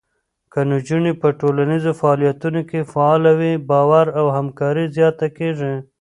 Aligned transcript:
که 0.51 0.59
نجونې 0.71 1.13
په 1.21 1.27
ټولنیزو 1.39 1.91
فعالیتونو 1.99 2.61
کې 2.69 2.79
فعاله 2.91 3.31
وي، 3.39 3.53
باور 3.69 4.05
او 4.19 4.25
همکاري 4.37 4.85
زیاته 4.95 5.27
کېږي. 5.37 5.73